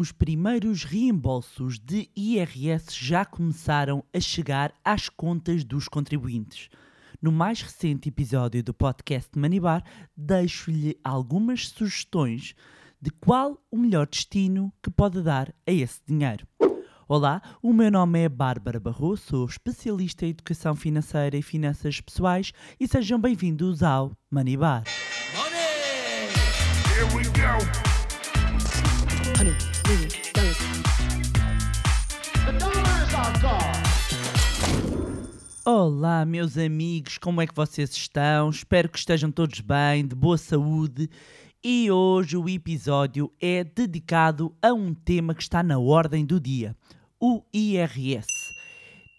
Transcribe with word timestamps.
os 0.00 0.12
primeiros 0.12 0.82
reembolsos 0.82 1.78
de 1.78 2.08
IRS 2.16 2.86
já 2.90 3.22
começaram 3.22 4.02
a 4.14 4.18
chegar 4.18 4.72
às 4.82 5.10
contas 5.10 5.62
dos 5.62 5.88
contribuintes. 5.88 6.70
No 7.20 7.30
mais 7.30 7.60
recente 7.60 8.08
episódio 8.08 8.62
do 8.62 8.72
podcast 8.72 9.38
Manibar, 9.38 9.84
deixo-lhe 10.16 10.98
algumas 11.04 11.68
sugestões 11.68 12.54
de 12.98 13.10
qual 13.10 13.62
o 13.70 13.76
melhor 13.76 14.06
destino 14.06 14.72
que 14.82 14.90
pode 14.90 15.20
dar 15.20 15.54
a 15.66 15.70
esse 15.70 16.00
dinheiro. 16.08 16.48
Olá, 17.06 17.42
o 17.62 17.70
meu 17.70 17.90
nome 17.90 18.20
é 18.20 18.28
Bárbara 18.28 18.80
Barroso, 18.80 19.22
sou 19.26 19.44
especialista 19.44 20.24
em 20.24 20.30
educação 20.30 20.74
financeira 20.74 21.36
e 21.36 21.42
finanças 21.42 22.00
pessoais 22.00 22.54
e 22.80 22.88
sejam 22.88 23.20
bem-vindos 23.20 23.82
ao 23.82 24.16
Manibar. 24.30 24.84
Here 26.86 27.04
we 27.14 27.24
go. 27.24 27.89
Olá, 35.62 36.24
meus 36.24 36.56
amigos, 36.56 37.18
como 37.18 37.42
é 37.42 37.46
que 37.46 37.54
vocês 37.54 37.90
estão? 37.90 38.48
Espero 38.48 38.88
que 38.88 38.98
estejam 38.98 39.30
todos 39.30 39.60
bem, 39.60 40.06
de 40.06 40.14
boa 40.14 40.38
saúde. 40.38 41.10
E 41.62 41.90
hoje 41.90 42.34
o 42.34 42.48
episódio 42.48 43.30
é 43.38 43.62
dedicado 43.62 44.56
a 44.62 44.72
um 44.72 44.94
tema 44.94 45.34
que 45.34 45.42
está 45.42 45.62
na 45.62 45.78
ordem 45.78 46.24
do 46.24 46.40
dia: 46.40 46.74
o 47.20 47.42
IRS. 47.52 48.26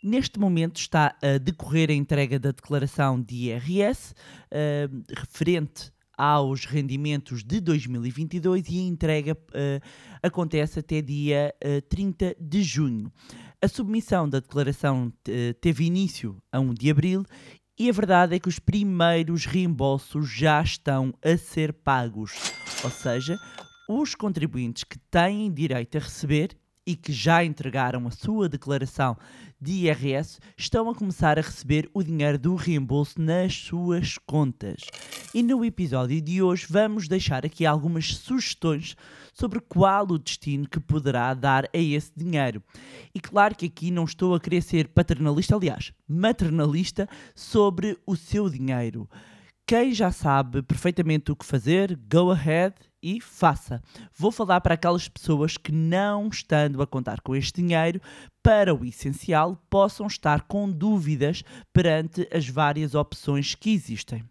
Neste 0.03 0.39
momento 0.39 0.77
está 0.77 1.15
a 1.21 1.37
decorrer 1.37 1.91
a 1.91 1.93
entrega 1.93 2.39
da 2.39 2.49
declaração 2.49 3.21
de 3.21 3.51
IRS 3.51 4.15
eh, 4.49 4.89
referente 5.15 5.91
aos 6.17 6.65
rendimentos 6.65 7.43
de 7.43 7.59
2022 7.59 8.67
e 8.67 8.79
a 8.79 8.81
entrega 8.81 9.37
eh, 9.53 9.79
acontece 10.23 10.79
até 10.79 11.03
dia 11.03 11.53
eh, 11.61 11.81
30 11.81 12.35
de 12.39 12.63
junho. 12.63 13.11
A 13.63 13.67
submissão 13.67 14.27
da 14.27 14.39
declaração 14.39 15.13
eh, 15.27 15.53
teve 15.53 15.85
início 15.85 16.41
a 16.51 16.59
1 16.59 16.73
de 16.73 16.89
abril 16.89 17.23
e 17.77 17.87
a 17.91 17.93
verdade 17.93 18.35
é 18.35 18.39
que 18.39 18.49
os 18.49 18.57
primeiros 18.57 19.45
reembolsos 19.45 20.27
já 20.27 20.59
estão 20.63 21.13
a 21.23 21.37
ser 21.37 21.71
pagos. 21.71 22.33
Ou 22.83 22.89
seja, 22.89 23.37
os 23.87 24.15
contribuintes 24.15 24.83
que 24.83 24.97
têm 25.11 25.53
direito 25.53 25.95
a 25.95 26.01
receber 26.01 26.57
e 26.91 26.95
que 26.97 27.13
já 27.13 27.41
entregaram 27.41 28.05
a 28.05 28.11
sua 28.11 28.49
declaração 28.49 29.15
de 29.61 29.85
IRS 29.85 30.39
estão 30.57 30.89
a 30.89 30.95
começar 30.95 31.39
a 31.39 31.41
receber 31.41 31.89
o 31.93 32.03
dinheiro 32.03 32.37
do 32.37 32.53
reembolso 32.55 33.21
nas 33.21 33.55
suas 33.55 34.17
contas. 34.17 34.81
E 35.33 35.41
no 35.41 35.63
episódio 35.63 36.19
de 36.19 36.41
hoje 36.41 36.67
vamos 36.69 37.07
deixar 37.07 37.45
aqui 37.45 37.65
algumas 37.65 38.13
sugestões 38.13 38.97
sobre 39.33 39.61
qual 39.61 40.05
o 40.05 40.19
destino 40.19 40.67
que 40.67 40.81
poderá 40.81 41.33
dar 41.33 41.63
a 41.73 41.77
esse 41.77 42.11
dinheiro. 42.13 42.61
E 43.15 43.21
claro 43.21 43.55
que 43.55 43.67
aqui 43.67 43.89
não 43.89 44.03
estou 44.03 44.35
a 44.35 44.39
querer 44.39 44.61
ser 44.61 44.89
paternalista, 44.89 45.55
aliás, 45.55 45.93
maternalista 46.05 47.07
sobre 47.33 47.97
o 48.05 48.17
seu 48.17 48.49
dinheiro. 48.49 49.07
Quem 49.71 49.93
já 49.93 50.11
sabe 50.11 50.61
perfeitamente 50.61 51.31
o 51.31 51.35
que 51.35 51.45
fazer, 51.45 51.97
go 52.11 52.29
ahead 52.29 52.75
e 53.01 53.21
faça. 53.21 53.81
Vou 54.13 54.29
falar 54.29 54.59
para 54.59 54.73
aquelas 54.73 55.07
pessoas 55.07 55.55
que, 55.55 55.71
não 55.71 56.27
estando 56.27 56.81
a 56.81 56.85
contar 56.85 57.21
com 57.21 57.33
este 57.33 57.61
dinheiro, 57.61 58.01
para 58.43 58.75
o 58.75 58.83
essencial, 58.83 59.55
possam 59.69 60.07
estar 60.07 60.41
com 60.41 60.69
dúvidas 60.69 61.41
perante 61.71 62.27
as 62.33 62.49
várias 62.49 62.95
opções 62.95 63.55
que 63.55 63.71
existem. 63.71 64.25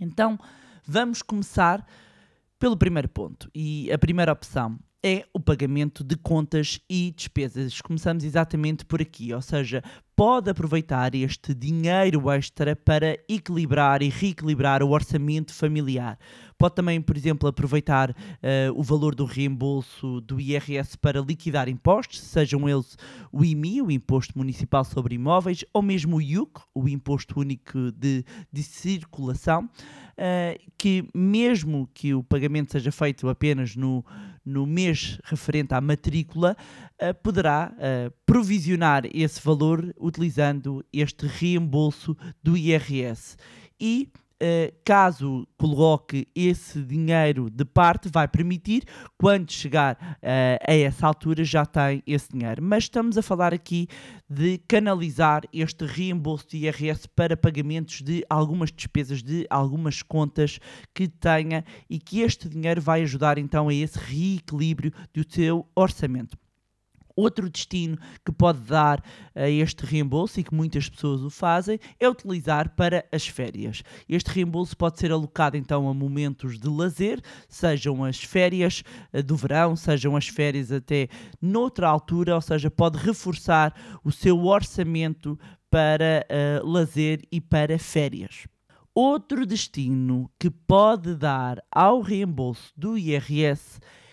Então, 0.00 0.36
vamos 0.84 1.22
começar 1.22 1.86
pelo 2.58 2.76
primeiro 2.76 3.08
ponto. 3.08 3.48
E 3.54 3.92
a 3.92 3.96
primeira 3.96 4.32
opção 4.32 4.76
é 5.04 5.24
o 5.32 5.38
pagamento 5.38 6.02
de 6.02 6.16
contas 6.16 6.80
e 6.90 7.12
despesas. 7.16 7.80
Começamos 7.80 8.24
exatamente 8.24 8.84
por 8.84 9.00
aqui, 9.00 9.32
ou 9.32 9.40
seja, 9.40 9.84
pode 10.16 10.50
aproveitar 10.50 11.14
este 11.14 11.52
dinheiro 11.54 12.30
extra 12.30 12.76
para 12.76 13.18
equilibrar 13.28 14.02
e 14.02 14.08
reequilibrar 14.08 14.82
o 14.82 14.90
orçamento 14.90 15.52
familiar. 15.52 16.18
Pode 16.56 16.76
também, 16.76 17.00
por 17.00 17.16
exemplo, 17.16 17.48
aproveitar 17.48 18.14
eh, 18.40 18.70
o 18.74 18.82
valor 18.82 19.14
do 19.14 19.24
reembolso 19.24 20.20
do 20.20 20.40
IRS 20.40 20.96
para 20.96 21.20
liquidar 21.20 21.68
impostos, 21.68 22.20
sejam 22.20 22.68
eles 22.68 22.96
o 23.32 23.44
IMI, 23.44 23.82
o 23.82 23.90
Imposto 23.90 24.38
Municipal 24.38 24.84
sobre 24.84 25.16
Imóveis, 25.16 25.64
ou 25.72 25.82
mesmo 25.82 26.16
o 26.16 26.22
IUC, 26.22 26.60
o 26.72 26.88
Imposto 26.88 27.40
Único 27.40 27.90
de, 27.92 28.24
de 28.52 28.62
Circulação, 28.62 29.68
eh, 30.16 30.60
que 30.78 31.08
mesmo 31.12 31.88
que 31.92 32.14
o 32.14 32.22
pagamento 32.22 32.70
seja 32.70 32.92
feito 32.92 33.28
apenas 33.28 33.74
no, 33.74 34.04
no 34.44 34.64
mês 34.64 35.18
referente 35.24 35.74
à 35.74 35.80
matrícula, 35.80 36.56
eh, 37.00 37.12
poderá 37.12 37.74
provisionar 38.24 39.02
esse 39.12 39.40
valor 39.44 39.92
utilizando 40.04 40.84
este 40.92 41.26
reembolso 41.26 42.16
do 42.42 42.56
IRS. 42.56 43.36
E 43.80 44.10
eh, 44.40 44.74
caso 44.84 45.46
coloque 45.56 46.28
esse 46.34 46.82
dinheiro 46.82 47.48
de 47.48 47.64
parte, 47.64 48.10
vai 48.12 48.28
permitir, 48.28 48.82
quando 49.16 49.50
chegar 49.50 50.18
eh, 50.20 50.58
a 50.66 50.74
essa 50.74 51.06
altura, 51.06 51.42
já 51.44 51.64
tem 51.64 52.02
esse 52.06 52.30
dinheiro. 52.30 52.62
Mas 52.62 52.84
estamos 52.84 53.16
a 53.16 53.22
falar 53.22 53.54
aqui 53.54 53.88
de 54.28 54.58
canalizar 54.68 55.44
este 55.50 55.86
reembolso 55.86 56.46
de 56.48 56.58
IRS 56.58 57.08
para 57.14 57.36
pagamentos 57.36 58.02
de 58.02 58.22
algumas 58.28 58.70
despesas, 58.70 59.22
de 59.22 59.46
algumas 59.48 60.02
contas 60.02 60.58
que 60.92 61.08
tenha 61.08 61.64
e 61.88 61.98
que 61.98 62.20
este 62.20 62.48
dinheiro 62.48 62.82
vai 62.82 63.02
ajudar 63.02 63.38
então 63.38 63.68
a 63.68 63.74
esse 63.74 63.98
reequilíbrio 63.98 64.92
do 65.14 65.24
seu 65.26 65.66
orçamento. 65.74 66.36
Outro 67.16 67.48
destino 67.48 67.96
que 68.24 68.32
pode 68.32 68.60
dar 68.60 69.02
a 69.34 69.48
este 69.48 69.86
reembolso 69.86 70.40
e 70.40 70.44
que 70.44 70.54
muitas 70.54 70.88
pessoas 70.88 71.22
o 71.22 71.30
fazem 71.30 71.78
é 72.00 72.08
utilizar 72.08 72.74
para 72.74 73.04
as 73.12 73.26
férias. 73.26 73.82
Este 74.08 74.30
reembolso 74.30 74.76
pode 74.76 74.98
ser 74.98 75.12
alocado 75.12 75.56
então 75.56 75.88
a 75.88 75.94
momentos 75.94 76.58
de 76.58 76.68
lazer, 76.68 77.20
sejam 77.48 78.04
as 78.04 78.18
férias 78.18 78.82
eh, 79.12 79.22
do 79.22 79.36
verão, 79.36 79.76
sejam 79.76 80.16
as 80.16 80.26
férias 80.26 80.72
até 80.72 81.08
noutra 81.40 81.88
altura, 81.88 82.34
ou 82.34 82.40
seja, 82.40 82.68
pode 82.70 82.98
reforçar 82.98 83.72
o 84.02 84.10
seu 84.10 84.44
orçamento 84.44 85.38
para 85.70 86.26
eh, 86.28 86.60
lazer 86.64 87.22
e 87.30 87.40
para 87.40 87.78
férias. 87.78 88.46
Outro 88.94 89.44
destino 89.44 90.30
que 90.38 90.48
pode 90.48 91.16
dar 91.16 91.60
ao 91.68 92.00
reembolso 92.00 92.72
do 92.76 92.96
IRS 92.96 93.80
é 93.80 94.03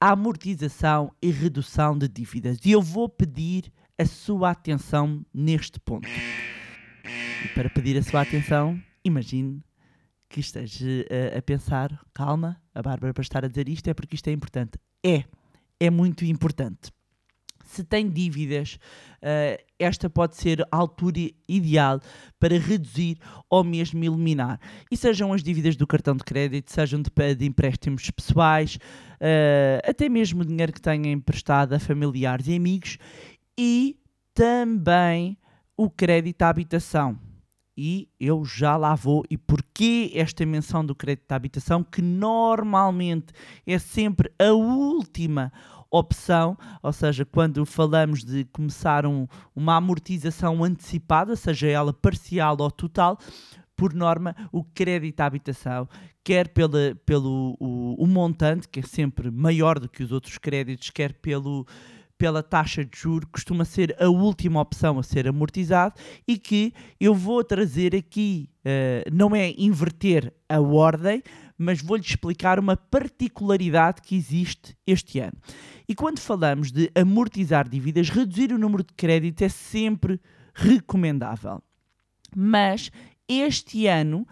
a 0.00 0.10
amortização 0.10 1.12
e 1.20 1.30
redução 1.30 1.96
de 1.96 2.08
dívidas. 2.08 2.58
E 2.64 2.72
eu 2.72 2.82
vou 2.82 3.08
pedir 3.08 3.72
a 3.98 4.04
sua 4.04 4.50
atenção 4.50 5.24
neste 5.32 5.78
ponto. 5.80 6.08
E 6.08 7.48
para 7.54 7.68
pedir 7.70 7.96
a 7.98 8.02
sua 8.02 8.22
atenção, 8.22 8.80
imagine 9.04 9.62
que 10.28 10.40
esteja 10.40 10.86
eh, 11.10 11.36
a, 11.36 11.42
pensar, 11.42 12.00
calma, 12.14 12.60
a 12.74 12.80
Bárbara 12.80 13.12
para 13.12 13.22
estar 13.22 13.44
a 13.44 13.48
dizer 13.48 13.68
isto 13.68 13.88
é 13.88 13.94
porque 13.94 14.14
isto 14.14 14.28
é 14.28 14.32
importante. 14.32 14.78
É, 15.04 15.24
é 15.78 15.90
muito 15.90 16.24
importante. 16.24 16.90
Se 17.72 17.82
tem 17.82 18.06
dívidas, 18.06 18.78
eh, 19.22 19.64
esta 19.78 20.10
pode 20.10 20.36
ser 20.36 20.60
a 20.70 20.76
altura 20.76 21.30
ideal 21.48 22.00
para 22.38 22.58
reduzir 22.58 23.16
ou 23.48 23.64
mesmo 23.64 24.04
eliminar. 24.04 24.60
E 24.90 24.96
sejam 24.96 25.32
as 25.32 25.42
dívidas 25.42 25.74
do 25.74 25.86
cartão 25.86 26.14
de 26.14 26.22
crédito, 26.22 26.70
sejam 26.70 27.00
de, 27.00 27.10
de 27.34 27.46
empréstimos 27.46 28.10
pessoais, 28.10 28.78
eh, 29.18 29.80
até 29.86 30.06
mesmo 30.10 30.44
dinheiro 30.44 30.70
que 30.70 30.82
tenha 30.82 31.10
emprestado 31.10 31.72
a 31.72 31.78
familiares 31.78 32.46
e 32.46 32.56
amigos, 32.56 32.98
e 33.58 33.96
também 34.34 35.38
o 35.74 35.88
crédito 35.88 36.42
à 36.42 36.50
habitação. 36.50 37.18
E 37.74 38.06
eu 38.20 38.44
já 38.44 38.76
lá 38.76 38.94
vou. 38.94 39.24
E 39.30 39.38
porquê 39.38 40.10
esta 40.14 40.44
menção 40.44 40.84
do 40.84 40.94
crédito 40.94 41.32
à 41.32 41.36
habitação, 41.36 41.82
que 41.82 42.02
normalmente 42.02 43.32
é 43.66 43.78
sempre 43.78 44.30
a 44.38 44.52
última 44.52 45.50
opção, 45.92 46.56
ou 46.82 46.92
seja, 46.92 47.24
quando 47.24 47.64
falamos 47.66 48.24
de 48.24 48.44
começar 48.46 49.04
um, 49.04 49.28
uma 49.54 49.76
amortização 49.76 50.64
antecipada, 50.64 51.36
seja 51.36 51.68
ela 51.68 51.92
parcial 51.92 52.56
ou 52.58 52.70
total, 52.70 53.18
por 53.76 53.92
norma, 53.92 54.34
o 54.50 54.64
crédito 54.64 55.20
à 55.20 55.26
habitação, 55.26 55.88
quer 56.24 56.48
pela, 56.48 56.94
pelo 57.04 57.56
o, 57.60 58.02
o 58.02 58.06
montante, 58.06 58.68
que 58.68 58.80
é 58.80 58.82
sempre 58.82 59.30
maior 59.30 59.78
do 59.78 59.88
que 59.88 60.02
os 60.02 60.12
outros 60.12 60.38
créditos, 60.38 60.88
quer 60.90 61.12
pelo 61.12 61.66
pela 62.22 62.40
taxa 62.40 62.84
de 62.84 62.96
juro 62.96 63.26
costuma 63.26 63.64
ser 63.64 63.96
a 64.00 64.08
última 64.08 64.60
opção 64.60 64.96
a 64.96 65.02
ser 65.02 65.26
amortizado 65.26 65.96
e 66.28 66.38
que 66.38 66.72
eu 67.00 67.16
vou 67.16 67.42
trazer 67.42 67.96
aqui, 67.96 68.48
uh, 68.60 69.12
não 69.12 69.34
é 69.34 69.52
inverter 69.58 70.32
a 70.48 70.60
ordem, 70.60 71.20
mas 71.62 71.80
vou-lhe 71.80 72.02
explicar 72.02 72.58
uma 72.58 72.76
particularidade 72.76 74.02
que 74.02 74.16
existe 74.16 74.76
este 74.86 75.20
ano. 75.20 75.36
E 75.88 75.94
quando 75.94 76.18
falamos 76.18 76.70
de 76.70 76.90
amortizar 76.94 77.68
dívidas, 77.68 78.10
reduzir 78.10 78.52
o 78.52 78.58
número 78.58 78.82
de 78.82 78.92
crédito 78.94 79.42
é 79.42 79.48
sempre 79.48 80.20
recomendável. 80.54 81.62
Mas 82.34 82.90
este 83.28 83.86
ano 83.86 84.26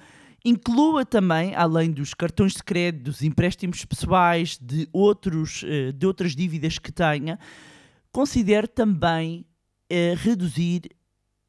Inclua 0.44 1.04
também, 1.04 1.54
além 1.54 1.90
dos 1.90 2.14
cartões 2.14 2.54
de 2.54 2.62
crédito, 2.62 3.04
dos 3.04 3.22
empréstimos 3.22 3.84
pessoais, 3.84 4.58
de, 4.58 4.88
outros, 4.90 5.62
eh, 5.66 5.92
de 5.92 6.06
outras 6.06 6.34
dívidas 6.34 6.78
que 6.78 6.90
tenha, 6.90 7.38
considere 8.10 8.66
também 8.66 9.44
eh, 9.90 10.14
reduzir 10.16 10.82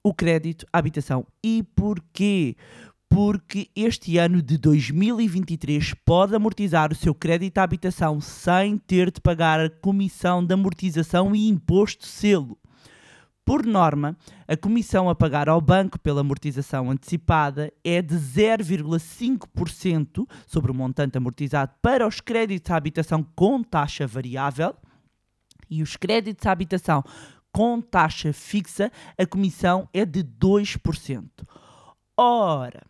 o 0.04 0.14
crédito 0.14 0.66
à 0.74 0.80
habitação. 0.80 1.26
E 1.42 1.64
porquê? 1.74 2.58
Porque 3.14 3.70
este 3.76 4.18
ano 4.18 4.42
de 4.42 4.58
2023 4.58 5.96
pode 6.06 6.34
amortizar 6.34 6.94
o 6.94 6.96
seu 6.96 7.14
crédito 7.14 7.58
à 7.58 7.64
habitação 7.64 8.22
sem 8.22 8.78
ter 8.78 9.12
de 9.12 9.20
pagar 9.20 9.60
a 9.60 9.70
comissão 9.70 10.42
de 10.42 10.54
amortização 10.54 11.36
e 11.36 11.50
imposto 11.50 12.08
selo. 12.08 12.58
Por 13.44 13.66
norma, 13.66 14.16
a 14.48 14.56
comissão 14.56 15.10
a 15.10 15.16
pagar 15.16 15.50
ao 15.50 15.60
banco 15.60 16.00
pela 16.00 16.22
amortização 16.22 16.90
antecipada 16.90 17.70
é 17.84 18.02
de 18.02 18.16
0,5% 18.16 20.26
sobre 20.48 20.72
o 20.72 20.74
montante 20.74 21.18
amortizado 21.18 21.74
para 21.82 22.08
os 22.08 22.22
créditos 22.22 22.72
à 22.72 22.78
habitação 22.78 23.26
com 23.36 23.62
taxa 23.62 24.08
variável 24.08 24.74
e 25.70 25.84
os 25.84 25.98
créditos 25.98 26.48
à 26.48 26.54
habitação 26.54 27.04
com 27.52 27.82
taxa 27.82 28.32
fixa, 28.32 28.90
a 29.18 29.26
comissão 29.26 29.90
é 29.94 30.06
de 30.06 30.24
2%. 30.24 31.28
Ora, 32.16 32.90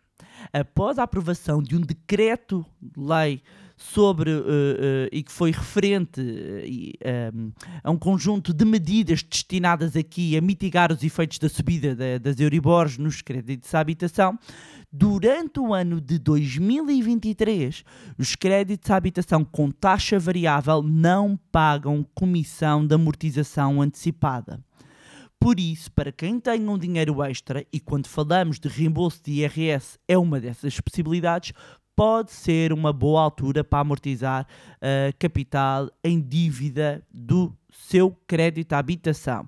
após 0.52 0.98
a 0.98 1.02
aprovação 1.02 1.62
de 1.62 1.76
um 1.76 1.80
decreto-lei 1.80 3.42
sobre 3.82 4.30
uh, 4.30 4.40
uh, 4.40 5.08
e 5.10 5.22
que 5.22 5.32
foi 5.32 5.50
referente 5.50 6.20
uh, 6.20 7.36
um, 7.36 7.52
a 7.82 7.90
um 7.90 7.98
conjunto 7.98 8.54
de 8.54 8.64
medidas 8.64 9.22
destinadas 9.22 9.96
aqui 9.96 10.36
a 10.36 10.40
mitigar 10.40 10.92
os 10.92 11.02
efeitos 11.02 11.38
da 11.38 11.48
subida 11.48 11.94
da, 11.94 12.18
das 12.18 12.38
Euribors 12.38 12.96
nos 12.96 13.20
créditos 13.20 13.74
à 13.74 13.80
habitação, 13.80 14.38
durante 14.92 15.58
o 15.58 15.74
ano 15.74 16.00
de 16.00 16.18
2023, 16.18 17.84
os 18.18 18.36
créditos 18.36 18.90
à 18.90 18.96
habitação 18.96 19.44
com 19.44 19.70
taxa 19.70 20.18
variável 20.18 20.82
não 20.82 21.38
pagam 21.50 22.06
comissão 22.14 22.86
de 22.86 22.94
amortização 22.94 23.82
antecipada. 23.82 24.62
Por 25.42 25.58
isso, 25.58 25.90
para 25.90 26.12
quem 26.12 26.38
tem 26.38 26.68
um 26.68 26.78
dinheiro 26.78 27.20
extra, 27.20 27.66
e 27.72 27.80
quando 27.80 28.06
falamos 28.06 28.60
de 28.60 28.68
reembolso 28.68 29.20
de 29.24 29.40
IRS 29.40 29.98
é 30.06 30.16
uma 30.16 30.40
dessas 30.40 30.78
possibilidades, 30.78 31.52
pode 31.96 32.30
ser 32.30 32.72
uma 32.72 32.92
boa 32.92 33.22
altura 33.22 33.64
para 33.64 33.80
amortizar 33.80 34.46
uh, 34.76 35.12
capital 35.18 35.90
em 36.04 36.20
dívida 36.20 37.04
do 37.12 37.52
seu 37.72 38.16
crédito 38.24 38.72
à 38.74 38.78
habitação. 38.78 39.44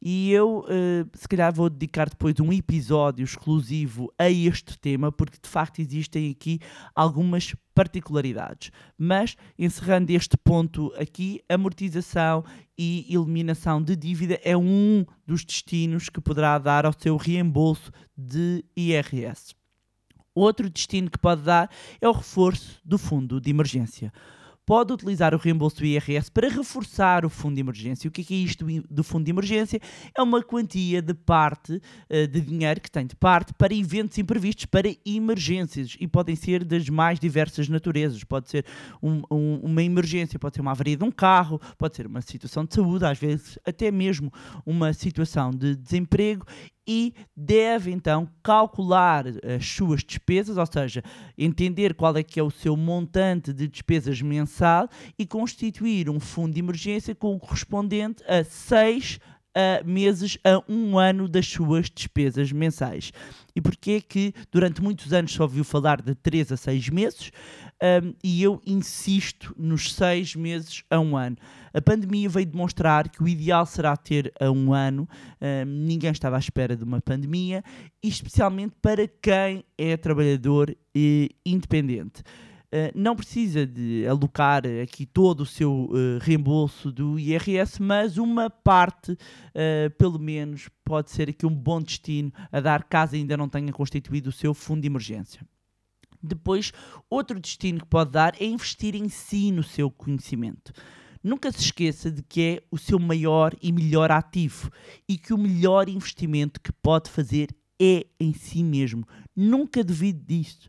E 0.00 0.30
eu, 0.30 0.60
uh, 0.60 1.08
se 1.12 1.26
calhar, 1.26 1.52
vou 1.52 1.68
dedicar 1.68 2.08
depois 2.08 2.38
um 2.38 2.52
episódio 2.52 3.24
exclusivo 3.24 4.12
a 4.18 4.30
este 4.30 4.78
tema, 4.78 5.10
porque 5.10 5.38
de 5.42 5.48
facto 5.48 5.80
existem 5.80 6.30
aqui 6.30 6.60
algumas 6.94 7.54
particularidades. 7.74 8.70
Mas, 8.96 9.36
encerrando 9.58 10.10
este 10.12 10.36
ponto 10.36 10.92
aqui, 10.96 11.40
amortização 11.48 12.44
e 12.76 13.06
eliminação 13.08 13.82
de 13.82 13.96
dívida 13.96 14.38
é 14.44 14.56
um 14.56 15.04
dos 15.26 15.44
destinos 15.44 16.08
que 16.08 16.20
poderá 16.20 16.58
dar 16.58 16.86
ao 16.86 16.92
seu 16.96 17.16
reembolso 17.16 17.90
de 18.16 18.64
IRS. 18.76 19.54
Outro 20.34 20.70
destino 20.70 21.10
que 21.10 21.18
pode 21.18 21.42
dar 21.42 21.68
é 22.00 22.08
o 22.08 22.12
reforço 22.12 22.80
do 22.84 22.96
fundo 22.96 23.40
de 23.40 23.50
emergência 23.50 24.12
pode 24.68 24.92
utilizar 24.92 25.34
o 25.34 25.38
reembolso 25.38 25.78
do 25.78 25.86
IRS 25.86 26.30
para 26.30 26.46
reforçar 26.46 27.24
o 27.24 27.30
fundo 27.30 27.54
de 27.54 27.60
emergência. 27.62 28.06
O 28.06 28.10
que 28.10 28.20
é, 28.20 28.24
que 28.24 28.34
é 28.34 28.36
isto 28.36 28.66
do 28.90 29.02
fundo 29.02 29.24
de 29.24 29.30
emergência? 29.30 29.80
É 30.14 30.20
uma 30.20 30.42
quantia 30.42 31.00
de 31.00 31.14
parte 31.14 31.72
uh, 31.72 32.28
de 32.28 32.38
dinheiro 32.42 32.78
que 32.78 32.90
tem 32.90 33.06
de 33.06 33.16
parte 33.16 33.54
para 33.54 33.72
eventos 33.72 34.18
imprevistos, 34.18 34.66
para 34.66 34.94
emergências 35.06 35.96
e 35.98 36.06
podem 36.06 36.36
ser 36.36 36.66
das 36.66 36.86
mais 36.90 37.18
diversas 37.18 37.66
naturezas. 37.66 38.22
Pode 38.24 38.50
ser 38.50 38.66
um, 39.02 39.22
um, 39.30 39.54
uma 39.62 39.82
emergência, 39.82 40.38
pode 40.38 40.56
ser 40.56 40.60
uma 40.60 40.72
avaria 40.72 40.98
de 40.98 41.04
um 41.04 41.10
carro, 41.10 41.58
pode 41.78 41.96
ser 41.96 42.06
uma 42.06 42.20
situação 42.20 42.66
de 42.66 42.74
saúde, 42.74 43.06
às 43.06 43.18
vezes 43.18 43.58
até 43.66 43.90
mesmo 43.90 44.30
uma 44.66 44.92
situação 44.92 45.50
de 45.50 45.76
desemprego 45.76 46.44
e 46.88 47.12
deve 47.36 47.90
então 47.90 48.26
calcular 48.42 49.26
as 49.26 49.66
suas 49.66 50.02
despesas, 50.02 50.56
ou 50.56 50.64
seja, 50.64 51.04
entender 51.36 51.92
qual 51.92 52.16
é 52.16 52.22
que 52.22 52.40
é 52.40 52.42
o 52.42 52.50
seu 52.50 52.74
montante 52.74 53.52
de 53.52 53.68
despesas 53.68 54.22
mensal 54.22 54.88
e 55.18 55.26
constituir 55.26 56.08
um 56.08 56.18
fundo 56.18 56.54
de 56.54 56.60
emergência 56.60 57.14
com 57.14 57.38
correspondente 57.38 58.24
a 58.26 58.42
seis 58.42 59.20
uh, 59.56 59.88
meses 59.88 60.38
a 60.44 60.62
um 60.70 60.98
ano 60.98 61.28
das 61.28 61.46
suas 61.46 61.90
despesas 61.90 62.52
mensais. 62.52 63.12
E 63.54 63.60
porquê 63.60 63.92
é 63.92 64.00
que 64.00 64.32
durante 64.50 64.82
muitos 64.82 65.12
anos 65.12 65.32
só 65.32 65.44
ouviu 65.44 65.64
falar 65.64 66.00
de 66.00 66.14
3 66.14 66.52
a 66.52 66.56
6 66.56 66.88
meses 66.90 67.30
um, 67.82 68.14
e 68.22 68.42
eu 68.42 68.60
insisto 68.66 69.54
nos 69.58 69.92
6 69.94 70.34
meses 70.36 70.82
a 70.90 70.98
um 70.98 71.16
ano. 71.16 71.36
A 71.72 71.80
pandemia 71.80 72.28
veio 72.28 72.46
demonstrar 72.46 73.08
que 73.08 73.22
o 73.22 73.28
ideal 73.28 73.64
será 73.66 73.96
ter 73.96 74.32
a 74.40 74.50
um 74.50 74.72
ano, 74.72 75.08
um, 75.40 75.64
ninguém 75.64 76.10
estava 76.10 76.36
à 76.36 76.38
espera 76.38 76.76
de 76.76 76.84
uma 76.84 77.00
pandemia, 77.00 77.62
e 78.02 78.08
especialmente 78.08 78.74
para 78.82 79.06
quem 79.06 79.64
é 79.76 79.96
trabalhador 79.96 80.76
e 80.94 81.30
independente. 81.44 82.22
Uh, 82.70 82.92
não 82.94 83.16
precisa 83.16 83.66
de 83.66 84.06
alocar 84.06 84.62
aqui 84.82 85.06
todo 85.06 85.40
o 85.40 85.46
seu 85.46 85.86
uh, 85.86 86.18
reembolso 86.20 86.92
do 86.92 87.18
IRS, 87.18 87.80
mas 87.80 88.18
uma 88.18 88.50
parte, 88.50 89.12
uh, 89.12 89.90
pelo 89.96 90.18
menos, 90.18 90.68
pode 90.84 91.10
ser 91.10 91.30
aqui 91.30 91.46
um 91.46 91.54
bom 91.54 91.80
destino 91.80 92.30
a 92.52 92.60
dar 92.60 92.84
caso 92.84 93.14
ainda 93.14 93.38
não 93.38 93.48
tenha 93.48 93.72
constituído 93.72 94.28
o 94.28 94.32
seu 94.32 94.52
fundo 94.52 94.82
de 94.82 94.86
emergência. 94.86 95.40
Depois, 96.22 96.70
outro 97.08 97.40
destino 97.40 97.80
que 97.80 97.86
pode 97.86 98.10
dar 98.10 98.34
é 98.38 98.44
investir 98.44 98.94
em 98.94 99.08
si 99.08 99.50
no 99.50 99.62
seu 99.62 99.90
conhecimento. 99.90 100.70
Nunca 101.24 101.50
se 101.50 101.62
esqueça 101.62 102.10
de 102.10 102.22
que 102.22 102.42
é 102.42 102.62
o 102.70 102.76
seu 102.76 102.98
maior 102.98 103.54
e 103.62 103.72
melhor 103.72 104.10
ativo 104.10 104.70
e 105.08 105.16
que 105.16 105.32
o 105.32 105.38
melhor 105.38 105.88
investimento 105.88 106.60
que 106.60 106.72
pode 106.72 107.08
fazer 107.08 107.48
é 107.80 108.06
em 108.20 108.34
si 108.34 108.62
mesmo. 108.62 109.06
Nunca 109.34 109.82
duvide 109.82 110.18
disto 110.18 110.68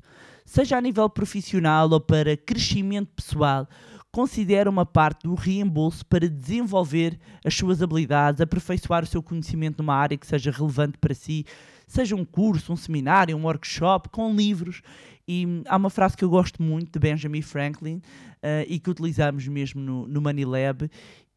seja 0.49 0.77
a 0.77 0.81
nível 0.81 1.07
profissional 1.07 1.87
ou 1.91 2.01
para 2.01 2.35
crescimento 2.35 3.11
pessoal, 3.15 3.67
considere 4.11 4.67
uma 4.67 4.83
parte 4.83 5.27
do 5.27 5.35
reembolso 5.35 6.03
para 6.03 6.27
desenvolver 6.27 7.19
as 7.45 7.53
suas 7.53 7.83
habilidades, 7.83 8.41
aperfeiçoar 8.41 9.03
o 9.03 9.07
seu 9.07 9.21
conhecimento 9.21 9.77
numa 9.77 9.93
área 9.93 10.17
que 10.17 10.25
seja 10.25 10.49
relevante 10.49 10.97
para 10.97 11.13
si, 11.13 11.45
seja 11.85 12.15
um 12.15 12.25
curso, 12.25 12.73
um 12.73 12.75
seminário, 12.75 13.37
um 13.37 13.43
workshop, 13.43 14.09
com 14.09 14.33
livros. 14.33 14.81
E 15.27 15.61
há 15.67 15.77
uma 15.77 15.91
frase 15.91 16.17
que 16.17 16.25
eu 16.25 16.29
gosto 16.31 16.63
muito 16.63 16.93
de 16.93 16.99
Benjamin 16.99 17.43
Franklin 17.43 17.97
uh, 17.97 18.65
e 18.67 18.79
que 18.79 18.89
utilizamos 18.89 19.47
mesmo 19.47 19.79
no, 19.79 20.07
no 20.07 20.19
Money 20.19 20.45
Lab 20.45 20.89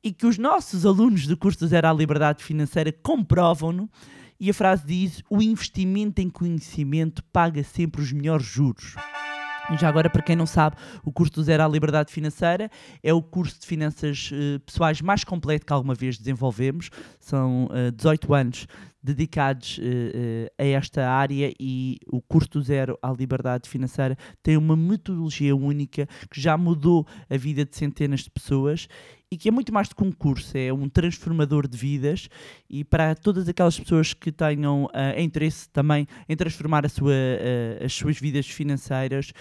e 0.03 0.11
que 0.11 0.26
os 0.26 0.38
nossos 0.38 0.87
alunos 0.87 1.26
do 1.26 1.37
curso 1.37 1.67
Zero 1.67 1.87
à 1.87 1.93
Liberdade 1.93 2.43
Financeira 2.43 2.91
comprovam-no 2.91 3.91
e 4.43 4.51
a 4.51 4.55
frase 4.55 4.84
diz: 4.84 5.22
O 5.31 5.41
investimento 5.41 6.20
em 6.20 6.29
conhecimento 6.29 7.22
paga 7.32 7.63
sempre 7.63 8.03
os 8.03 8.11
melhores 8.11 8.44
juros. 8.44 8.96
Já 9.79 9.89
agora, 9.89 10.11
para 10.11 10.20
quem 10.20 10.34
não 10.34 10.46
sabe, 10.46 10.77
o 11.05 11.13
curso 11.13 11.34
do 11.34 11.44
Zero 11.44 11.63
à 11.63 11.69
Liberdade 11.69 12.13
Financeira 12.13 12.69
é 13.01 13.15
o 13.15 13.22
curso 13.22 13.61
de 13.61 13.67
finanças 13.67 14.31
uh, 14.32 14.58
pessoais 14.58 15.01
mais 15.01 15.22
completo 15.22 15.65
que 15.65 15.72
alguma 15.72 15.94
vez 15.94 16.19
desenvolvemos. 16.19 16.91
São 17.20 17.67
uh, 17.67 17.87
eh, 17.87 17.91
18 17.93 18.34
anos 18.34 18.67
dedicados 19.01 19.79
uh, 19.79 20.51
a 20.58 20.65
esta 20.65 21.08
área 21.08 21.55
e 21.61 21.99
o 22.08 22.20
curso 22.20 22.51
do 22.51 22.63
Zero 22.63 22.99
à 23.01 23.13
Liberdade 23.13 23.70
Financeira 23.70 24.19
tem 24.43 24.56
uma 24.56 24.77
metodologia 24.77 25.55
única 25.55 26.08
que 26.29 26.41
já 26.41 26.58
mudou 26.58 27.06
a 27.31 27.37
vida 27.37 27.65
de 27.65 27.77
centenas 27.77 28.20
de 28.20 28.31
pessoas 28.31 28.89
e 29.32 29.36
que 29.39 29.48
é 29.48 29.51
muito 29.51 29.72
mais 29.72 29.89
do 29.89 29.96
que 29.96 30.05
um 30.05 30.12
curso, 30.12 30.58
é 30.58 30.70
um 30.70 30.91
transformador 30.91 31.67
de 31.67 31.74
vidas 31.74 32.29
e 32.69 32.84
para 32.84 33.15
todas 33.15 33.48
aquelas 33.48 33.81
pessoas 33.81 34.12
que 34.12 34.31
tenham 34.31 34.84
uh, 34.84 35.19
interesse 35.19 35.70
também 35.70 36.06
em 36.29 36.36
transformar 36.36 36.86
sua, 36.91 37.12
uh, 37.12 37.82
as 37.82 37.94
suas 37.94 38.19
vidas 38.19 38.46
financeiras, 38.46 39.32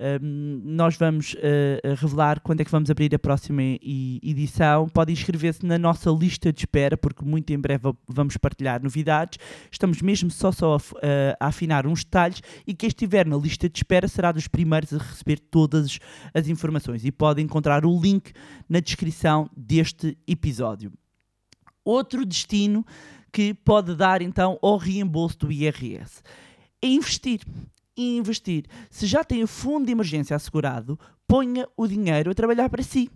uh, 0.00 0.24
nós 0.64 0.96
vamos 0.96 1.36
revelar 1.84 2.40
quando 2.40 2.60
é 2.60 2.64
que 2.64 2.70
vamos 2.70 2.90
abrir 2.90 3.14
a 3.14 3.18
próxima 3.18 3.62
edição. 3.62 4.88
Pode 4.88 5.12
inscrever-se 5.12 5.64
na 5.64 5.78
nossa 5.78 6.10
lista 6.10 6.52
de 6.52 6.60
espera, 6.60 6.96
porque 6.96 7.24
muito 7.24 7.52
em 7.52 7.58
breve 7.58 7.92
vamos 8.08 8.36
partilhar 8.36 8.82
novidades. 8.82 9.38
Estamos 9.70 10.00
mesmo 10.02 10.30
só, 10.30 10.50
só 10.50 10.76
a, 10.76 11.44
a 11.44 11.48
afinar 11.48 11.86
uns 11.86 12.04
detalhes 12.04 12.42
e 12.66 12.74
quem 12.74 12.88
estiver 12.88 13.26
na 13.26 13.36
lista 13.36 13.68
de 13.68 13.78
espera 13.78 14.08
será 14.08 14.32
dos 14.32 14.48
primeiros 14.48 14.92
a 14.92 14.98
receber 14.98 15.38
todas 15.38 15.98
as 16.32 16.48
informações 16.48 17.04
e 17.04 17.12
pode 17.12 17.42
encontrar 17.42 17.84
o 17.84 18.00
link 18.00 18.32
na 18.68 18.80
descrição 18.80 19.48
deste 19.56 20.16
episódio. 20.26 20.92
Outro 21.84 22.24
destino 22.24 22.84
que 23.32 23.54
pode 23.54 23.94
dar 23.94 24.22
então 24.22 24.58
ao 24.62 24.76
reembolso 24.76 25.38
do 25.38 25.52
IRS 25.52 26.22
é 26.82 26.88
investir. 26.88 27.40
E 28.00 28.16
investir. 28.16 28.64
Se 28.88 29.06
já 29.06 29.22
tem 29.22 29.42
o 29.42 29.46
fundo 29.46 29.84
de 29.84 29.92
emergência 29.92 30.34
assegurado, 30.34 30.98
ponha 31.28 31.68
o 31.76 31.86
dinheiro 31.86 32.30
a 32.30 32.34
trabalhar 32.34 32.70
para 32.70 32.82
si. 32.82 33.10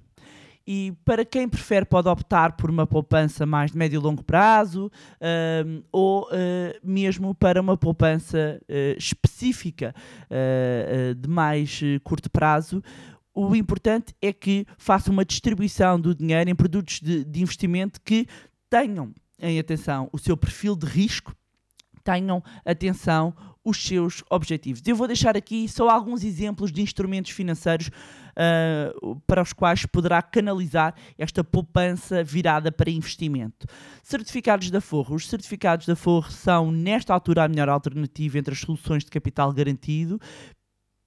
E 0.66 0.92
para 1.06 1.24
quem 1.24 1.48
prefere, 1.48 1.86
pode 1.86 2.06
optar 2.06 2.52
por 2.52 2.68
uma 2.68 2.86
poupança 2.86 3.46
mais 3.46 3.70
de 3.70 3.78
médio 3.78 3.98
e 3.98 4.02
longo 4.02 4.22
prazo 4.22 4.92
ahm, 5.22 5.82
ou 5.90 6.28
ah, 6.30 6.78
mesmo 6.84 7.34
para 7.34 7.62
uma 7.62 7.78
poupança 7.78 8.60
ah, 8.68 8.74
específica 8.98 9.94
ah, 10.30 11.14
de 11.16 11.30
mais 11.30 11.80
curto 12.02 12.30
prazo. 12.30 12.82
O 13.34 13.56
importante 13.56 14.14
é 14.20 14.34
que 14.34 14.66
faça 14.76 15.10
uma 15.10 15.24
distribuição 15.24 15.98
do 15.98 16.14
dinheiro 16.14 16.50
em 16.50 16.54
produtos 16.54 17.00
de, 17.00 17.24
de 17.24 17.40
investimento 17.40 18.02
que 18.02 18.26
tenham 18.68 19.14
em 19.38 19.58
atenção 19.58 20.10
o 20.12 20.18
seu 20.18 20.36
perfil 20.36 20.76
de 20.76 20.84
risco, 20.84 21.34
tenham 22.04 22.42
atenção 22.66 23.34
os 23.64 23.85
seus 23.85 24.23
objetivos. 24.30 24.83
Eu 24.87 24.94
vou 24.94 25.06
deixar 25.06 25.37
aqui 25.37 25.66
só 25.68 25.88
alguns 25.88 26.23
exemplos 26.23 26.71
de 26.71 26.83
instrumentos 26.83 27.33
financeiros 27.33 27.90
ah, 28.37 28.92
para 29.26 29.42
os 29.42 29.52
quais 29.52 29.87
poderá 29.87 30.21
canalizar 30.21 30.94
esta 31.16 31.44
poupança 31.44 32.23
virada 32.23 32.71
para 32.71 32.90
investimento. 32.90 33.66
Certificados 34.02 34.71
da 34.71 34.80
Forro. 34.80 35.14
Os 35.14 35.28
certificados 35.28 35.87
da 35.87 35.97
Forro 35.97 36.30
são, 36.30 36.71
nesta 36.71 37.14
altura, 37.14 37.44
a 37.44 37.49
melhor 37.49 37.68
alternativa 37.68 38.38
entre 38.38 38.52
as 38.52 38.61
soluções 38.61 39.04
de 39.04 39.11
capital 39.11 39.52
garantido. 39.52 40.21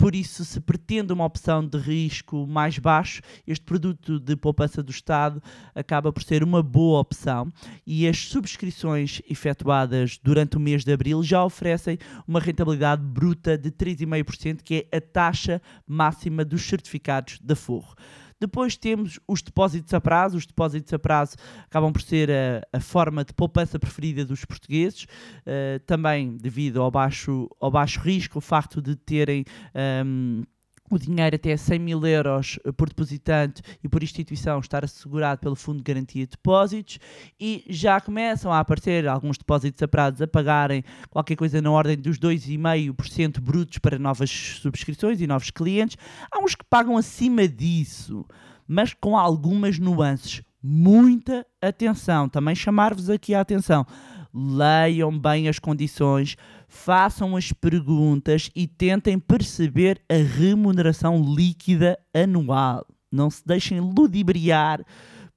Por 0.08 0.16
isso, 0.16 0.46
se 0.46 0.62
pretende 0.62 1.12
uma 1.12 1.26
opção 1.26 1.68
de 1.68 1.78
risco 1.78 2.48
mais 2.48 2.80
baixo, 2.80 3.22
este 3.46 3.66
produto 3.66 4.22
de 4.22 4.38
poupança 4.38 4.82
do 4.82 4.90
Estado 4.90 5.44
acaba 5.76 6.14
por 6.14 6.24
ser 6.24 6.46
uma 6.46 6.64
boa 6.64 7.02
opção 7.02 7.52
e 7.86 8.08
as 8.08 8.18
subscrições 8.18 9.22
efetuadas 9.30 10.18
durante 10.24 10.56
o 10.56 10.62
mês 10.62 10.86
de 10.86 10.94
abril 10.94 11.22
já 11.22 11.44
oferecem 11.44 11.98
uma 12.26 12.40
rentabilidade 12.40 13.02
bruta 13.04 13.58
de 13.58 13.70
3,5%, 13.70 14.62
que 14.64 14.88
é 14.90 14.98
a 14.98 15.02
taxa 15.02 15.62
máxima 15.86 16.46
dos 16.46 16.62
certificados 16.62 17.38
da 17.44 17.54
Forro. 17.54 17.94
Depois 18.39 18.77
temos 18.77 19.20
os 19.27 19.41
depósitos 19.41 19.94
a 19.94 20.01
prazo. 20.01 20.38
Os 20.38 20.46
depósitos 20.46 20.94
a 20.94 21.00
prazo 21.00 21.36
acabam 21.65 21.91
por 21.91 22.01
ser 22.01 22.29
a, 22.32 22.77
a 22.77 22.79
forma 22.79 23.24
de 23.24 23.34
poupança 23.34 23.79
preferida 23.79 24.25
dos 24.25 24.46
portugueses, 24.46 25.06
eh, 25.46 25.79
também 25.86 26.38
devido 26.38 26.82
ao 26.82 26.91
baixo, 26.91 27.50
ao 27.60 27.72
baixo 27.72 28.00
risco, 28.00 28.38
o 28.38 28.41
facto 28.41 28.82
de 28.82 28.96
terem. 28.96 29.44
ehm, 29.74 30.44
o 30.89 30.98
dinheiro 30.98 31.36
até 31.36 31.56
100 31.56 31.79
mil 31.79 32.06
euros 32.06 32.60
eh, 32.63 32.72
por 32.72 32.88
depositante 32.89 33.62
e 33.84 33.89
por 33.89 34.03
instituição 34.03 34.60
estar 34.60 34.84
assegurado 34.84 35.41
pelo 35.41 35.56
Fundo 35.56 35.77
de 35.77 35.84
Garantia 35.84 36.25
de 36.25 36.32
Depósitos 36.32 37.00
e 37.39 37.63
já 37.70 38.00
começam 38.00 38.51
a 38.51 38.60
aparecer 38.60 39.08
alguns 39.08 39.38
depósitos 39.38 39.82
a 39.84 39.88
prazo 39.88 40.24
a 40.24 40.27
pagarem 40.27 40.84
qualquer 41.10 41.36
coisa 41.36 41.62
na 41.62 41.72
ordem 41.72 41.98
dos 41.98 42.17
2,5% 42.17 43.39
brutos 43.39 43.77
para 43.79 44.00
novas 44.00 44.29
subscrições 44.29 45.20
e 45.22 45.27
novos 45.27 45.51
clientes. 45.51 45.98
Há 46.32 46.39
uns 46.39 46.56
que 46.56 46.65
pagam 46.65 46.98
acima 46.98 47.48
disso, 47.48 48.25
mas 48.67 48.94
com 48.94 49.17
algumas 49.17 49.77
nuances. 49.79 50.41
Muita 50.62 51.46
atenção, 51.62 52.27
também 52.27 52.56
chamar-vos 52.56 53.10
aqui 53.10 53.34
a 53.34 53.41
atenção. 53.41 53.86
Leiam 54.34 55.17
bem 55.17 55.48
as 55.48 55.60
condições, 55.60 56.36
façam 56.67 57.36
as 57.36 57.51
perguntas 57.53 58.50
e 58.55 58.67
tentem 58.67 59.17
perceber 59.17 60.01
a 60.09 60.15
remuneração 60.15 61.24
líquida 61.33 61.97
anual. 62.13 62.86
Não 63.12 63.29
se 63.29 63.41
deixem 63.45 63.79
ludibriar 63.79 64.83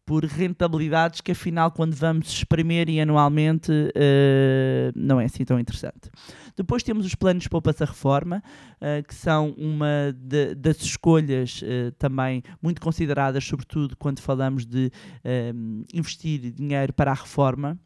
por 0.04 0.24
rentabilidades 0.24 1.20
que, 1.20 1.30
afinal, 1.30 1.70
quando 1.70 1.94
vamos 1.94 2.26
espremer 2.32 2.88
e 2.88 3.00
anualmente, 3.00 3.70
eh, 3.94 4.90
não 4.96 5.20
é 5.20 5.26
assim 5.26 5.44
tão 5.44 5.56
interessante. 5.60 6.10
Depois 6.56 6.82
temos 6.82 7.06
os 7.06 7.14
planos 7.14 7.44
de 7.44 7.48
poupança 7.48 7.84
reforma, 7.84 8.42
eh, 8.80 9.04
que 9.06 9.14
são 9.14 9.54
uma 9.56 10.12
de- 10.18 10.56
das 10.56 10.78
escolhas 10.82 11.60
eh, 11.62 11.92
também 11.96 12.42
muito 12.60 12.80
consideradas, 12.80 13.44
sobretudo 13.44 13.96
quando 13.96 14.18
falamos 14.18 14.66
de 14.66 14.90
investir 15.94 16.50
dinheiro 16.50 16.92
para 16.92 17.12
a 17.12 17.14
reforma. 17.14 17.78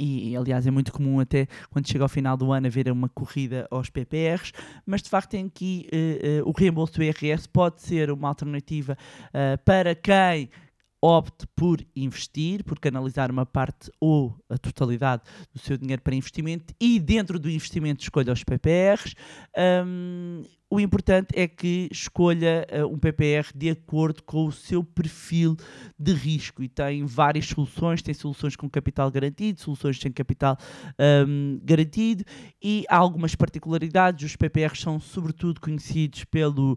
E, 0.00 0.36
aliás, 0.36 0.64
é 0.64 0.70
muito 0.70 0.92
comum 0.92 1.18
até 1.18 1.48
quando 1.70 1.88
chega 1.88 2.04
ao 2.04 2.08
final 2.08 2.36
do 2.36 2.52
ano 2.52 2.68
haver 2.68 2.88
uma 2.88 3.08
corrida 3.08 3.66
aos 3.68 3.90
PPRs, 3.90 4.52
mas 4.86 5.02
de 5.02 5.10
facto 5.10 5.30
tem 5.30 5.46
aqui 5.46 5.88
eh, 5.90 6.20
eh, 6.22 6.42
o 6.44 6.52
reembolso 6.52 6.92
do 6.94 7.02
IRS 7.02 7.48
pode 7.48 7.82
ser 7.82 8.08
uma 8.12 8.28
alternativa 8.28 8.96
eh, 9.34 9.56
para 9.56 9.96
quem 9.96 10.50
opte 11.00 11.46
por 11.54 11.84
investir, 11.94 12.64
por 12.64 12.78
canalizar 12.78 13.30
uma 13.30 13.46
parte 13.46 13.90
ou 14.00 14.36
a 14.48 14.58
totalidade 14.58 15.22
do 15.52 15.60
seu 15.60 15.76
dinheiro 15.76 16.02
para 16.02 16.14
investimento 16.14 16.74
e 16.80 16.98
dentro 16.98 17.38
do 17.38 17.48
investimento 17.48 18.02
escolha 18.02 18.32
os 18.32 18.42
PPRs. 18.42 19.14
Hum, 19.86 20.42
o 20.70 20.78
importante 20.78 21.28
é 21.34 21.48
que 21.48 21.88
escolha 21.90 22.66
eh, 22.68 22.84
um 22.84 22.98
PPR 22.98 23.46
de 23.54 23.70
acordo 23.70 24.22
com 24.22 24.44
o 24.44 24.52
seu 24.52 24.84
perfil 24.84 25.56
de 25.98 26.12
risco 26.12 26.62
e 26.62 26.68
tem 26.68 27.06
várias 27.06 27.46
soluções, 27.46 28.02
tem 28.02 28.12
soluções 28.12 28.54
com 28.54 28.68
capital 28.68 29.10
garantido, 29.10 29.58
soluções 29.60 29.98
sem 29.98 30.12
capital 30.12 30.58
hum, 31.26 31.58
garantido 31.64 32.22
e 32.62 32.84
há 32.86 32.98
algumas 32.98 33.34
particularidades. 33.34 34.26
Os 34.26 34.36
PPRs 34.36 34.82
são 34.82 35.00
sobretudo 35.00 35.58
conhecidos 35.58 36.24
pelo, 36.24 36.76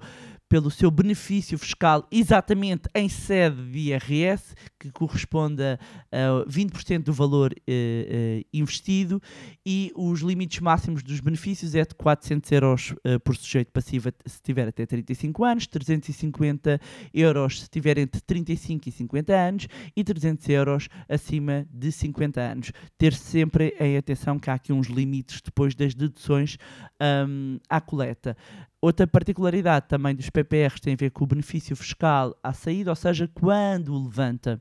pelo 0.51 0.70
seu 0.70 0.91
benefício 0.91 1.58
fiscal 1.58 2.05
exatamente 2.12 2.89
em 2.93 3.08
sede 3.08 3.72
de 3.72 3.93
IRS, 3.93 4.53
que 4.77 4.91
corresponde 4.91 5.63
a, 5.63 5.79
a 6.12 6.46
20% 6.46 7.03
do 7.03 7.13
valor 7.13 7.53
eh, 7.53 7.62
eh, 7.65 8.46
investido 8.51 9.22
e 9.65 9.93
os 9.96 10.20
limites 10.20 10.60
máximos 10.60 11.03
dos 11.03 11.22
benefícios 11.22 11.74
é 11.74 11.86
de 11.86 11.96
400 11.96 12.51
euros 12.51 12.93
eh, 13.05 13.17
por 13.20 13.38
sujeito 13.38 13.72
passivo 13.72 14.10
se 14.25 14.41
tiver 14.41 14.67
até 14.67 14.86
35 14.86 15.41
anos, 15.46 15.67
350 15.67 16.81
euros 17.13 17.62
se 17.62 17.70
tiver 17.70 17.98
entre 17.98 18.20
35 18.20 18.89
e 18.89 18.91
50 18.91 19.34
anos 19.34 19.67
e 19.96 20.03
300 20.03 20.50
euros 20.50 20.89
acima 21.08 21.65
de 21.72 21.93
50 21.93 22.41
anos. 22.41 22.72
Ter 22.98 23.13
sempre 23.13 23.74
em 23.79 23.96
atenção 23.96 24.38
que 24.38 24.50
há 24.50 24.55
aqui 24.55 24.74
uns 24.74 24.88
limites 24.88 25.39
depois 25.39 25.74
das 25.75 25.96
deduções 25.96 26.58
hum, 27.25 27.58
à 27.70 27.79
coleta. 27.79 28.36
Outra 28.82 29.06
particularidade 29.06 29.88
também 29.88 30.16
dos 30.16 30.30
PPRs 30.32 30.82
tem 30.82 30.94
a 30.94 30.98
ver 30.98 31.12
com 31.12 31.24
o 31.24 31.28
benefício 31.28 31.76
fiscal 31.76 32.36
à 32.42 32.52
saída, 32.52 32.90
ou 32.90 32.96
seja, 32.96 33.30
quando 33.32 33.96
levanta 34.04 34.60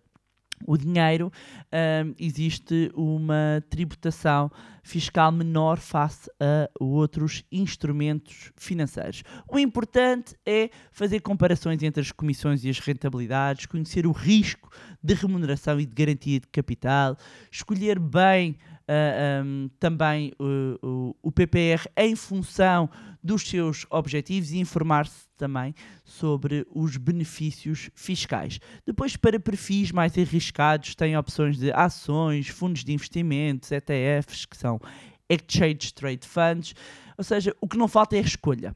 o 0.66 0.76
dinheiro, 0.76 1.32
hum, 1.72 2.14
existe 2.18 2.90
uma 2.94 3.64
tributação 3.70 4.50
fiscal 4.82 5.32
menor 5.32 5.78
face 5.78 6.30
a 6.38 6.68
outros 6.78 7.44
instrumentos 7.50 8.52
financeiros. 8.56 9.22
O 9.48 9.58
importante 9.58 10.36
é 10.44 10.70
fazer 10.92 11.20
comparações 11.20 11.82
entre 11.82 12.02
as 12.02 12.12
comissões 12.12 12.64
e 12.64 12.68
as 12.68 12.78
rentabilidades, 12.78 13.66
conhecer 13.66 14.06
o 14.06 14.12
risco 14.12 14.70
de 15.02 15.14
remuneração 15.14 15.80
e 15.80 15.86
de 15.86 15.94
garantia 15.94 16.40
de 16.40 16.48
capital, 16.48 17.16
escolher 17.50 17.98
bem 17.98 18.58
ah, 18.92 19.42
hum, 19.44 19.70
também 19.78 20.32
uh, 20.40 20.86
o, 20.86 21.16
o 21.22 21.30
PPR 21.30 21.86
em 21.96 22.16
função 22.16 22.90
dos 23.22 23.48
seus 23.48 23.86
objetivos 23.88 24.50
e 24.50 24.58
informar-se 24.58 25.28
também 25.36 25.74
sobre 26.04 26.66
os 26.74 26.96
benefícios 26.96 27.90
fiscais. 27.94 28.58
Depois, 28.84 29.16
para 29.16 29.38
perfis 29.38 29.92
mais 29.92 30.16
arriscados, 30.18 30.94
tem 30.94 31.16
opções 31.16 31.56
de 31.56 31.70
ações, 31.72 32.48
fundos 32.48 32.82
de 32.82 32.92
investimentos, 32.92 33.70
ETFs, 33.70 34.44
que 34.44 34.56
são 34.56 34.80
Exchange 35.28 35.94
Trade 35.94 36.26
Funds, 36.26 36.74
ou 37.16 37.22
seja, 37.22 37.54
o 37.60 37.68
que 37.68 37.78
não 37.78 37.86
falta 37.86 38.16
é 38.16 38.18
a 38.18 38.22
escolha. 38.22 38.74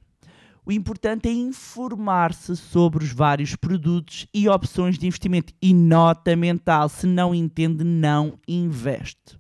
O 0.66 0.72
importante 0.72 1.28
é 1.28 1.32
informar-se 1.32 2.56
sobre 2.56 3.04
os 3.04 3.12
vários 3.12 3.54
produtos 3.54 4.26
e 4.32 4.48
opções 4.48 4.96
de 4.96 5.06
investimento. 5.06 5.52
E 5.60 5.74
nota 5.74 6.34
mental: 6.34 6.88
se 6.88 7.06
não 7.06 7.34
entende, 7.34 7.84
não 7.84 8.38
investe. 8.48 9.38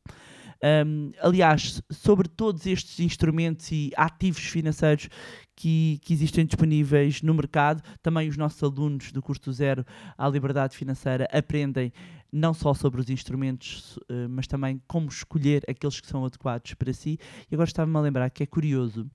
Um, 0.64 1.12
aliás, 1.20 1.82
sobre 1.90 2.26
todos 2.26 2.64
estes 2.64 2.98
instrumentos 2.98 3.70
e 3.70 3.92
ativos 3.96 4.44
financeiros 4.44 5.10
que, 5.54 6.00
que 6.02 6.14
existem 6.14 6.46
disponíveis 6.46 7.20
no 7.20 7.34
mercado, 7.34 7.82
também 8.02 8.30
os 8.30 8.38
nossos 8.38 8.62
alunos 8.62 9.12
do 9.12 9.20
curso 9.20 9.52
zero 9.52 9.84
à 10.16 10.26
liberdade 10.26 10.74
financeira 10.74 11.28
aprendem 11.30 11.92
não 12.32 12.54
só 12.54 12.72
sobre 12.72 12.98
os 12.98 13.10
instrumentos, 13.10 13.98
eh, 14.08 14.26
mas 14.26 14.46
também 14.46 14.80
como 14.88 15.08
escolher 15.08 15.62
aqueles 15.68 16.00
que 16.00 16.08
são 16.08 16.24
adequados 16.24 16.72
para 16.74 16.92
si. 16.94 17.18
E 17.50 17.54
agora 17.54 17.68
estava-me 17.68 17.96
a 17.96 18.00
lembrar 18.00 18.30
que 18.30 18.42
é 18.42 18.46
curioso 18.46 19.06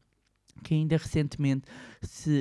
que 0.64 0.74
ainda 0.74 0.98
recentemente 0.98 1.64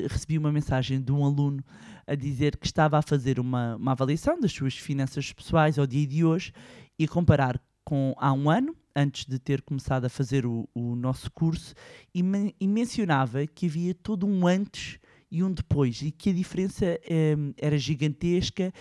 recebi 0.08 0.36
uma 0.36 0.52
mensagem 0.52 1.00
de 1.00 1.12
um 1.12 1.24
aluno 1.24 1.64
a 2.06 2.14
dizer 2.14 2.56
que 2.56 2.66
estava 2.66 2.98
a 2.98 3.02
fazer 3.02 3.40
uma, 3.40 3.76
uma 3.76 3.92
avaliação 3.92 4.38
das 4.38 4.52
suas 4.52 4.74
finanças 4.74 5.32
pessoais 5.32 5.78
ao 5.78 5.86
dia 5.86 6.06
de 6.06 6.24
hoje 6.24 6.52
e 6.98 7.08
comparar 7.08 7.60
com 7.84 8.14
há 8.18 8.32
um 8.32 8.50
ano, 8.50 8.76
antes 8.94 9.24
de 9.24 9.38
ter 9.38 9.62
começado 9.62 10.04
a 10.04 10.08
fazer 10.08 10.46
o, 10.46 10.68
o 10.74 10.94
nosso 10.94 11.30
curso, 11.30 11.74
e, 12.14 12.22
e 12.60 12.66
mencionava 12.66 13.46
que 13.46 13.66
havia 13.66 13.94
todo 13.94 14.26
um 14.26 14.46
antes 14.46 14.98
e 15.30 15.42
um 15.42 15.52
depois, 15.52 16.00
e 16.02 16.10
que 16.10 16.30
a 16.30 16.32
diferença 16.32 16.84
eh, 16.86 17.36
era 17.58 17.76
gigantesca, 17.76 18.72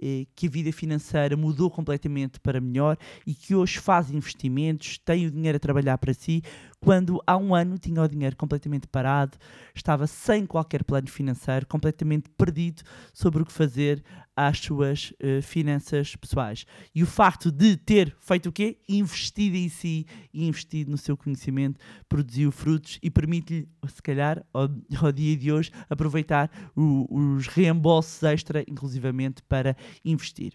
eh, 0.00 0.26
que 0.34 0.46
a 0.48 0.50
vida 0.50 0.72
financeira 0.72 1.36
mudou 1.36 1.70
completamente 1.70 2.40
para 2.40 2.60
melhor 2.60 2.96
e 3.26 3.34
que 3.34 3.54
hoje 3.54 3.78
faz 3.78 4.10
investimentos, 4.10 4.98
tem 4.98 5.26
o 5.26 5.30
dinheiro 5.30 5.56
a 5.56 5.60
trabalhar 5.60 5.96
para 5.98 6.12
si, 6.12 6.42
quando 6.82 7.22
há 7.24 7.36
um 7.36 7.54
ano 7.54 7.78
tinha 7.78 8.02
o 8.02 8.08
dinheiro 8.08 8.34
completamente 8.36 8.88
parado, 8.88 9.38
estava 9.72 10.06
sem 10.08 10.44
qualquer 10.44 10.82
plano 10.82 11.08
financeiro, 11.08 11.64
completamente 11.64 12.28
perdido 12.30 12.82
sobre 13.14 13.40
o 13.40 13.46
que 13.46 13.52
fazer 13.52 14.02
às 14.34 14.58
suas 14.58 15.12
eh, 15.20 15.40
finanças 15.42 16.16
pessoais. 16.16 16.64
E 16.92 17.00
o 17.00 17.06
facto 17.06 17.52
de 17.52 17.76
ter 17.76 18.16
feito 18.18 18.48
o 18.48 18.52
quê? 18.52 18.78
Investido 18.88 19.56
em 19.56 19.68
si 19.68 20.06
e 20.34 20.44
investido 20.48 20.90
no 20.90 20.98
seu 20.98 21.16
conhecimento, 21.16 21.78
produziu 22.08 22.50
frutos 22.50 22.98
e 23.00 23.08
permite-lhe, 23.08 23.68
se 23.86 24.02
calhar, 24.02 24.44
ao, 24.52 24.68
ao 25.00 25.12
dia 25.12 25.36
de 25.36 25.52
hoje, 25.52 25.70
aproveitar 25.88 26.50
o- 26.74 27.06
os 27.14 27.46
reembolsos 27.46 28.22
extra, 28.24 28.64
inclusivamente, 28.66 29.40
para 29.44 29.76
investir. 30.04 30.54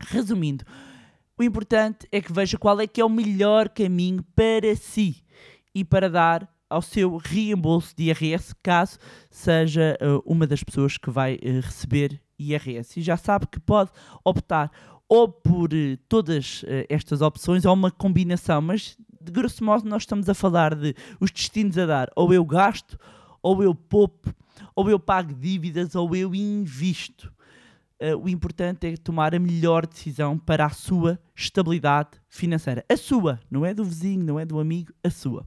Resumindo, 0.00 0.64
o 1.36 1.42
importante 1.42 2.06
é 2.12 2.20
que 2.20 2.32
veja 2.32 2.56
qual 2.56 2.80
é 2.80 2.86
que 2.86 3.00
é 3.00 3.04
o 3.04 3.08
melhor 3.10 3.68
caminho 3.68 4.22
para 4.34 4.76
si 4.76 5.24
e 5.76 5.84
para 5.84 6.08
dar 6.08 6.48
ao 6.70 6.80
seu 6.80 7.18
reembolso 7.18 7.94
de 7.94 8.04
IRS, 8.04 8.54
caso 8.62 8.98
seja 9.30 9.94
eh, 10.00 10.06
uma 10.24 10.46
das 10.46 10.64
pessoas 10.64 10.96
que 10.96 11.10
vai 11.10 11.38
eh, 11.42 11.60
receber 11.60 12.18
IRS. 12.38 12.98
E 12.98 13.02
já 13.02 13.18
sabe 13.18 13.46
que 13.46 13.60
pode 13.60 13.90
optar 14.24 14.70
ou 15.06 15.28
por 15.28 15.74
eh, 15.74 15.98
todas 16.08 16.64
estas 16.88 17.20
opções 17.20 17.66
ou 17.66 17.74
uma 17.74 17.90
combinação, 17.90 18.62
mas 18.62 18.96
de 19.20 19.30
grosso 19.30 19.62
modo 19.62 19.86
nós 19.86 20.04
estamos 20.04 20.30
a 20.30 20.34
falar 20.34 20.74
de 20.74 20.94
os 21.20 21.30
destinos 21.30 21.76
a 21.76 21.84
dar, 21.84 22.10
ou 22.16 22.32
eu 22.32 22.42
gasto, 22.42 22.98
ou 23.42 23.62
eu 23.62 23.74
poupo, 23.74 24.34
ou 24.74 24.88
eu 24.88 24.98
pago 24.98 25.34
dívidas, 25.34 25.94
ou 25.94 26.16
eu 26.16 26.34
invisto. 26.34 27.30
Uh, 27.98 28.14
o 28.22 28.28
importante 28.28 28.86
é 28.86 28.96
tomar 28.96 29.34
a 29.34 29.38
melhor 29.38 29.86
decisão 29.86 30.38
para 30.38 30.66
a 30.66 30.70
sua 30.70 31.18
estabilidade 31.34 32.10
financeira. 32.28 32.84
A 32.90 32.96
sua, 32.96 33.40
não 33.50 33.64
é 33.64 33.72
do 33.72 33.84
vizinho, 33.84 34.22
não 34.22 34.38
é 34.38 34.44
do 34.44 34.60
amigo, 34.60 34.92
a 35.02 35.08
sua. 35.08 35.46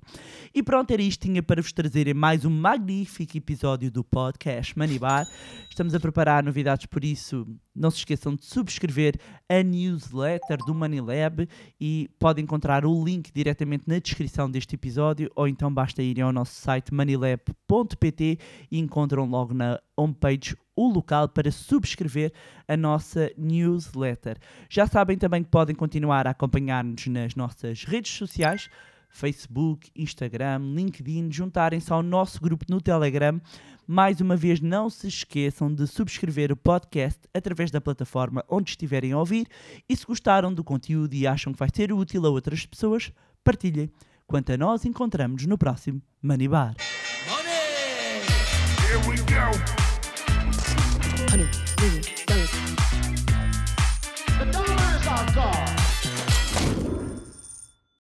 E 0.53 0.63
pronto, 0.63 0.89
era 0.91 1.01
isto. 1.01 1.22
Tinha 1.22 1.44
para 1.44 1.62
vos 1.62 1.72
trazerem 1.72 2.13
mais 2.13 2.46
um 2.46 2.50
magnífico 2.50 3.38
episódio 3.38 3.91
do 3.91 4.03
podcast 4.03 4.75
Money 4.77 4.98
Bar. 4.98 5.27
Estamos 5.70 5.94
a 5.94 6.00
preparar 6.00 6.44
novidades, 6.44 6.88
por 6.88 7.03
isso 7.03 7.46
não 7.75 7.91
se 7.91 8.00
esqueçam 8.00 8.36
de 8.36 8.44
subscrever 8.44 9.15
a 9.48 9.63
newsletter 9.63 10.58
do 10.65 10.74
Money 10.75 11.00
Lab 11.00 11.48
e 11.79 12.10
podem 12.20 12.44
encontrar 12.44 12.86
o 12.86 13.03
link 13.03 13.32
diretamente 13.32 13.86
na 13.88 14.00
descrição 14.00 14.50
deste 14.51 14.75
episódio 14.75 15.32
ou 15.36 15.48
então 15.48 15.74
basta 15.74 16.01
irem 16.03 16.24
ao 16.24 16.34
nosso 16.34 16.53
site 16.60 16.94
moneylab.pt 16.94 18.38
e 18.70 18.79
encontram 18.79 19.25
logo 19.25 19.53
na 19.53 19.79
homepage 19.96 20.56
o 20.79 20.88
local 20.88 21.27
para 21.27 21.51
subscrever 21.51 22.31
a 22.65 22.77
nossa 22.77 23.29
newsletter. 23.38 24.38
Já 24.69 24.88
sabem 24.88 25.17
também 25.17 25.43
que 25.43 25.50
podem 25.50 25.75
continuar 25.75 26.25
a 26.25 26.31
acompanhar-nos 26.31 27.05
nas 27.07 27.36
nossas 27.36 27.83
redes 27.83 28.13
sociais, 28.13 28.69
Facebook, 29.09 29.89
Instagram, 29.93 30.59
LinkedIn, 30.74 31.31
juntarem-se 31.31 31.91
ao 31.91 32.01
nosso 32.01 32.39
grupo 32.39 32.63
no 32.69 32.79
Telegram. 32.79 33.41
Mais 33.86 34.21
uma 34.21 34.38
vez, 34.38 34.62
não 34.62 34.89
se 34.89 35.07
esqueçam 35.07 35.74
de 35.74 35.86
subscrever 35.86 36.51
o 36.51 36.55
podcast 36.55 37.19
através 37.33 37.71
da 37.71 37.81
plataforma 37.81 38.45
onde 38.48 38.69
estiverem 38.69 39.12
a 39.12 39.17
ouvir 39.17 39.48
e 39.89 39.98
se 39.98 40.05
gostaram 40.05 40.53
do 40.53 40.63
conteúdo 40.63 41.13
e 41.13 41.27
acham 41.27 41.51
que 41.51 41.59
vai 41.59 41.69
ser 41.74 41.91
útil 41.91 42.25
a 42.25 42.29
outras 42.29 42.65
pessoas, 42.65 43.12
partilhem. 43.43 43.91
Quanto 44.25 44.53
a 44.53 44.57
nós, 44.57 44.86
encontramos-nos 44.86 45.48
no 45.48 45.57
próximo 45.57 46.01
Money 46.21 46.48
Bar. 46.48 46.75
Блин, 51.39 51.50
блин. 51.77 52.19